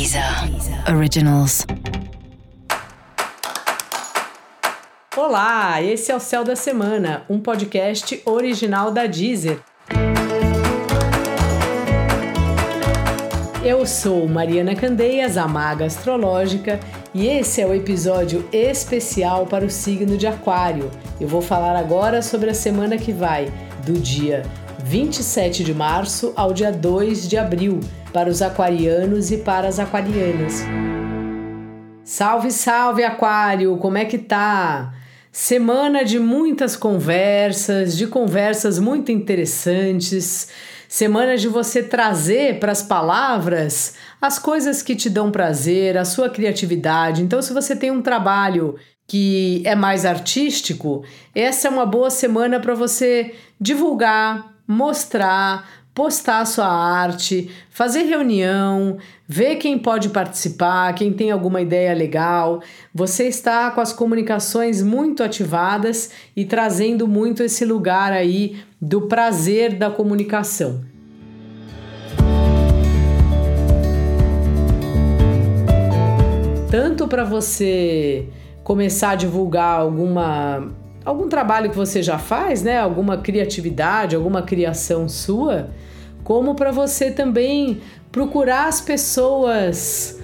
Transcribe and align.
Deezer 0.00 0.24
Originals. 0.96 1.66
Olá, 5.14 5.82
esse 5.82 6.10
é 6.10 6.16
o 6.16 6.18
Céu 6.18 6.42
da 6.42 6.56
Semana, 6.56 7.22
um 7.28 7.38
podcast 7.38 8.22
original 8.24 8.90
da 8.90 9.04
Deezer. 9.04 9.60
Eu 13.62 13.84
sou 13.84 14.26
Mariana 14.26 14.74
Candeias, 14.74 15.36
a 15.36 15.46
maga 15.46 15.84
astrológica, 15.84 16.80
e 17.12 17.26
esse 17.26 17.60
é 17.60 17.66
o 17.66 17.74
episódio 17.74 18.48
especial 18.50 19.44
para 19.44 19.66
o 19.66 19.70
signo 19.70 20.16
de 20.16 20.26
Aquário. 20.26 20.90
Eu 21.20 21.28
vou 21.28 21.42
falar 21.42 21.76
agora 21.76 22.22
sobre 22.22 22.48
a 22.48 22.54
semana 22.54 22.96
que 22.96 23.12
vai, 23.12 23.52
do 23.84 24.00
dia 24.00 24.44
27 24.82 25.62
de 25.62 25.74
março 25.74 26.32
ao 26.34 26.54
dia 26.54 26.72
2 26.72 27.28
de 27.28 27.36
abril, 27.36 27.80
para 28.12 28.28
os 28.28 28.42
aquarianos 28.42 29.30
e 29.30 29.38
para 29.38 29.68
as 29.68 29.78
aquarianas. 29.78 30.64
Salve, 32.04 32.50
salve, 32.50 33.04
Aquário! 33.04 33.76
Como 33.76 33.96
é 33.96 34.04
que 34.04 34.18
tá? 34.18 34.92
Semana 35.30 36.04
de 36.04 36.18
muitas 36.18 36.74
conversas, 36.74 37.96
de 37.96 38.08
conversas 38.08 38.80
muito 38.80 39.12
interessantes, 39.12 40.48
semana 40.88 41.36
de 41.36 41.46
você 41.46 41.84
trazer 41.84 42.58
para 42.58 42.72
as 42.72 42.82
palavras 42.82 43.94
as 44.20 44.40
coisas 44.40 44.82
que 44.82 44.96
te 44.96 45.08
dão 45.08 45.30
prazer, 45.30 45.96
a 45.96 46.04
sua 46.04 46.28
criatividade. 46.28 47.22
Então, 47.22 47.40
se 47.40 47.52
você 47.52 47.76
tem 47.76 47.92
um 47.92 48.02
trabalho 48.02 48.74
que 49.06 49.62
é 49.64 49.76
mais 49.76 50.04
artístico, 50.04 51.04
essa 51.32 51.68
é 51.68 51.70
uma 51.70 51.86
boa 51.86 52.10
semana 52.10 52.58
para 52.58 52.74
você 52.74 53.34
divulgar, 53.60 54.52
mostrar, 54.66 55.68
postar 56.00 56.46
sua 56.46 56.66
arte, 56.66 57.50
fazer 57.68 58.04
reunião, 58.04 58.96
ver 59.28 59.56
quem 59.56 59.78
pode 59.78 60.08
participar, 60.08 60.94
quem 60.94 61.12
tem 61.12 61.30
alguma 61.30 61.60
ideia 61.60 61.92
legal. 61.92 62.62
Você 62.94 63.24
está 63.24 63.70
com 63.70 63.82
as 63.82 63.92
comunicações 63.92 64.82
muito 64.82 65.22
ativadas 65.22 66.10
e 66.34 66.46
trazendo 66.46 67.06
muito 67.06 67.42
esse 67.42 67.66
lugar 67.66 68.14
aí 68.14 68.62
do 68.80 69.02
prazer 69.02 69.74
da 69.74 69.90
comunicação. 69.90 70.80
Tanto 76.70 77.06
para 77.06 77.24
você 77.24 78.26
começar 78.64 79.10
a 79.10 79.16
divulgar 79.16 79.80
alguma 79.80 80.66
algum 81.04 81.28
trabalho 81.28 81.70
que 81.70 81.76
você 81.76 82.02
já 82.02 82.18
faz, 82.18 82.62
né? 82.62 82.78
Alguma 82.78 83.18
criatividade, 83.18 84.16
alguma 84.16 84.42
criação 84.42 85.08
sua, 85.08 85.70
como 86.30 86.54
para 86.54 86.70
você 86.70 87.10
também 87.10 87.80
procurar 88.12 88.68
as 88.68 88.80
pessoas 88.80 90.22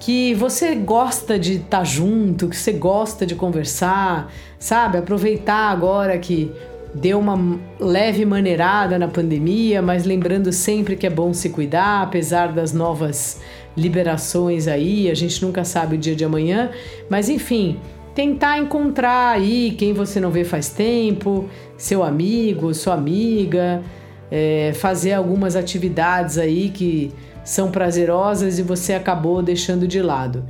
que 0.00 0.34
você 0.34 0.74
gosta 0.74 1.38
de 1.38 1.58
estar 1.58 1.78
tá 1.78 1.84
junto, 1.84 2.48
que 2.48 2.56
você 2.56 2.72
gosta 2.72 3.24
de 3.24 3.36
conversar, 3.36 4.32
sabe? 4.58 4.98
Aproveitar 4.98 5.70
agora 5.70 6.18
que 6.18 6.50
deu 6.92 7.20
uma 7.20 7.60
leve 7.78 8.24
maneirada 8.24 8.98
na 8.98 9.06
pandemia, 9.06 9.80
mas 9.80 10.04
lembrando 10.04 10.50
sempre 10.50 10.96
que 10.96 11.06
é 11.06 11.10
bom 11.10 11.32
se 11.32 11.50
cuidar, 11.50 12.02
apesar 12.02 12.48
das 12.52 12.72
novas 12.72 13.40
liberações 13.76 14.66
aí, 14.66 15.08
a 15.08 15.14
gente 15.14 15.40
nunca 15.44 15.62
sabe 15.62 15.94
o 15.94 15.98
dia 15.98 16.16
de 16.16 16.24
amanhã, 16.24 16.72
mas 17.08 17.28
enfim, 17.28 17.78
tentar 18.16 18.58
encontrar 18.58 19.36
aí 19.36 19.76
quem 19.78 19.92
você 19.92 20.18
não 20.18 20.32
vê 20.32 20.42
faz 20.42 20.70
tempo, 20.70 21.48
seu 21.78 22.02
amigo, 22.02 22.74
sua 22.74 22.94
amiga, 22.94 23.84
é, 24.30 24.72
fazer 24.74 25.12
algumas 25.12 25.56
atividades 25.56 26.38
aí 26.38 26.70
que 26.70 27.12
são 27.44 27.70
prazerosas 27.70 28.58
e 28.58 28.62
você 28.62 28.94
acabou 28.94 29.42
deixando 29.42 29.86
de 29.86 30.02
lado. 30.02 30.44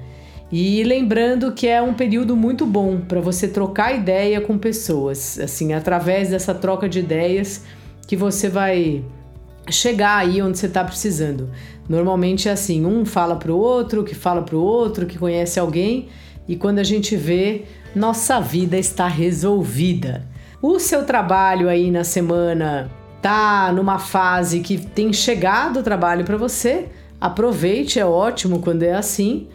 E 0.51 0.83
lembrando 0.85 1.53
que 1.53 1.67
é 1.67 1.83
um 1.83 1.93
período 1.93 2.37
muito 2.37 2.65
bom 2.65 3.01
para 3.01 3.21
você 3.21 3.49
trocar 3.49 3.95
ideia 3.95 4.41
com 4.41 4.57
pessoas, 4.57 5.39
assim, 5.41 5.73
através 5.73 6.31
dessa 6.31 6.55
troca 6.55 6.89
de 6.89 7.01
ideias 7.01 7.65
que 8.07 8.17
você 8.17 8.49
vai 8.49 9.05
chegar 9.69 10.19
aí 10.19 10.41
onde 10.41 10.57
você 10.57 10.67
está 10.67 10.85
precisando. 10.85 11.51
Normalmente 11.89 12.49
é 12.49 12.53
assim, 12.53 12.87
um 12.87 13.05
fala 13.05 13.37
para 13.37 13.53
o 13.53 13.59
outro, 13.59 14.05
que 14.05 14.15
fala 14.15 14.43
para 14.43 14.57
o 14.57 14.61
outro, 14.61 15.07
que 15.07 15.19
conhece 15.19 15.59
alguém 15.59 16.09
e 16.49 16.57
quando 16.57 16.79
a 16.79 16.85
gente 16.85 17.17
vê, 17.17 17.65
nossa 17.95 18.41
vida 18.41 18.79
está 18.79 19.09
resolvida. 19.09 20.27
O 20.63 20.79
seu 20.79 21.05
trabalho 21.05 21.69
aí 21.69 21.91
na 21.91 22.05
semana 22.05 22.91
tá 23.27 23.73
numa 23.73 23.99
fase 23.99 24.61
que 24.61 24.79
tem 24.79 25.13
chegado 25.13 25.81
o 25.81 25.83
trabalho 25.83 26.25
para 26.25 26.37
você. 26.37 26.87
Aproveite, 27.21 27.99
é 27.99 28.07
ótimo 28.07 28.61
quando 28.61 28.85
é 28.85 28.95
assim. 28.95 29.49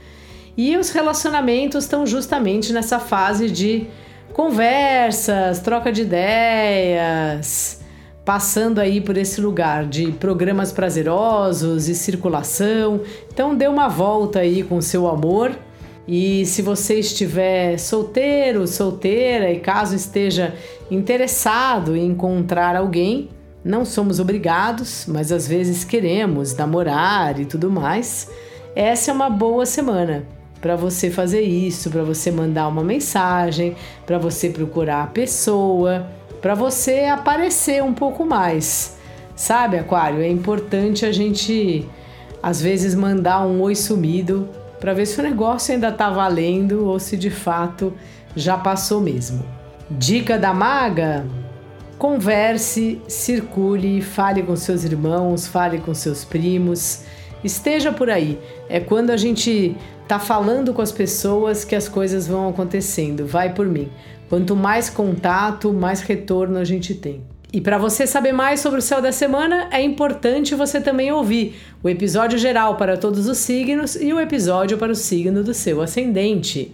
E 0.57 0.75
os 0.75 0.89
relacionamentos 0.89 1.85
estão 1.85 2.05
justamente 2.05 2.73
nessa 2.73 2.99
fase 2.99 3.49
de 3.49 3.87
conversas, 4.33 5.61
troca 5.61 5.89
de 5.89 6.01
ideias, 6.01 7.79
passando 8.25 8.79
aí 8.79 8.99
por 8.99 9.15
esse 9.15 9.39
lugar 9.39 9.85
de 9.85 10.11
programas 10.11 10.73
prazerosos 10.73 11.87
e 11.87 11.95
circulação. 11.95 12.99
Então 13.33 13.55
dê 13.55 13.69
uma 13.69 13.87
volta 13.87 14.39
aí 14.39 14.63
com 14.63 14.81
seu 14.81 15.07
amor 15.07 15.57
e 16.05 16.45
se 16.45 16.61
você 16.61 16.99
estiver 16.99 17.77
solteiro, 17.77 18.67
solteira 18.67 19.49
e 19.49 19.61
caso 19.61 19.95
esteja 19.95 20.53
interessado 20.89 21.95
em 21.95 22.07
encontrar 22.07 22.75
alguém, 22.75 23.29
não 23.63 23.85
somos 23.85 24.19
obrigados, 24.19 25.05
mas 25.07 25.31
às 25.31 25.47
vezes 25.47 25.83
queremos 25.83 26.55
namorar 26.55 27.39
e 27.39 27.45
tudo 27.45 27.69
mais. 27.69 28.29
Essa 28.75 29.11
é 29.11 29.13
uma 29.13 29.29
boa 29.29 29.65
semana 29.65 30.25
para 30.59 30.75
você 30.75 31.09
fazer 31.09 31.41
isso, 31.41 31.89
para 31.89 32.03
você 32.03 32.31
mandar 32.31 32.67
uma 32.67 32.83
mensagem, 32.83 33.75
para 34.05 34.17
você 34.17 34.49
procurar 34.49 35.03
a 35.03 35.07
pessoa, 35.07 36.07
para 36.41 36.55
você 36.55 37.05
aparecer 37.05 37.83
um 37.83 37.93
pouco 37.93 38.25
mais. 38.25 38.97
Sabe, 39.35 39.77
Aquário, 39.77 40.21
é 40.21 40.29
importante 40.29 41.05
a 41.05 41.11
gente 41.11 41.87
às 42.41 42.61
vezes 42.61 42.95
mandar 42.95 43.45
um 43.45 43.61
oi 43.61 43.75
sumido 43.75 44.49
para 44.79 44.93
ver 44.93 45.05
se 45.05 45.19
o 45.19 45.23
negócio 45.23 45.73
ainda 45.73 45.89
está 45.89 46.09
valendo 46.09 46.87
ou 46.87 46.99
se 46.99 47.15
de 47.15 47.29
fato 47.29 47.93
já 48.35 48.57
passou 48.57 48.99
mesmo. 49.01 49.43
Dica 49.89 50.37
da 50.37 50.53
maga: 50.53 51.25
converse, 52.01 52.99
circule, 53.07 54.01
fale 54.01 54.41
com 54.41 54.55
seus 54.55 54.83
irmãos, 54.83 55.45
fale 55.45 55.77
com 55.77 55.93
seus 55.93 56.25
primos, 56.25 57.03
esteja 57.43 57.91
por 57.91 58.09
aí. 58.09 58.39
É 58.67 58.79
quando 58.79 59.11
a 59.11 59.17
gente 59.17 59.75
tá 60.07 60.17
falando 60.17 60.73
com 60.73 60.81
as 60.81 60.91
pessoas 60.91 61.63
que 61.63 61.75
as 61.75 61.87
coisas 61.87 62.25
vão 62.25 62.49
acontecendo. 62.49 63.27
Vai 63.27 63.53
por 63.53 63.67
mim. 63.67 63.87
Quanto 64.27 64.55
mais 64.55 64.89
contato, 64.89 65.71
mais 65.71 66.01
retorno 66.01 66.57
a 66.57 66.63
gente 66.63 66.95
tem. 66.95 67.21
E 67.53 67.61
para 67.61 67.77
você 67.77 68.07
saber 68.07 68.31
mais 68.31 68.61
sobre 68.61 68.79
o 68.79 68.81
céu 68.81 68.99
da 68.99 69.11
semana, 69.11 69.67
é 69.71 69.79
importante 69.79 70.55
você 70.55 70.81
também 70.81 71.11
ouvir 71.11 71.55
o 71.83 71.89
episódio 71.89 72.39
geral 72.39 72.77
para 72.77 72.97
todos 72.97 73.27
os 73.27 73.37
signos 73.37 73.95
e 73.95 74.11
o 74.11 74.19
episódio 74.19 74.75
para 74.75 74.91
o 74.91 74.95
signo 74.95 75.43
do 75.43 75.53
seu 75.53 75.79
ascendente. 75.79 76.73